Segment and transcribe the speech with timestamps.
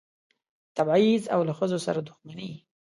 [0.77, 2.51] تبعیض او له ښځو سره دښمني.